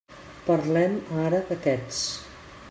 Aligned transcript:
Parlem 0.47 0.95
ara 1.25 1.43
d'aquests. 1.51 2.03